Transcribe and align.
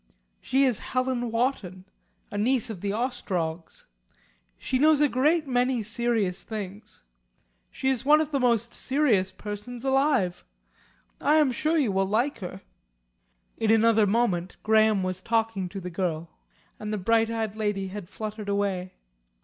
"She 0.41 0.63
is 0.63 0.79
Helen 0.79 1.29
Wotton 1.29 1.85
a 2.31 2.37
niece 2.39 2.71
of 2.71 2.79
Ostrog's. 2.83 3.85
She 4.57 4.79
knows 4.79 4.99
a 4.99 5.07
great 5.07 5.47
many 5.47 5.83
serious 5.83 6.41
things. 6.41 7.03
She 7.69 7.87
is 7.87 8.03
one 8.03 8.19
of 8.19 8.31
the 8.31 8.39
most 8.39 8.73
serious 8.73 9.31
persons 9.31 9.85
alive. 9.85 10.43
I 11.21 11.35
am 11.35 11.51
sure 11.51 11.77
you 11.77 11.91
will 11.91 12.07
like 12.07 12.39
her." 12.39 12.61
In 13.59 13.69
another 13.69 14.07
moment 14.07 14.55
Graham 14.63 15.03
was 15.03 15.21
talking 15.21 15.69
to 15.69 15.79
the 15.79 15.91
girl, 15.91 16.31
and 16.79 16.91
the 16.91 16.97
bright 16.97 17.29
eyed 17.29 17.55
lady 17.55 17.89
had 17.89 18.09
fluttered 18.09 18.49
away. 18.49 18.93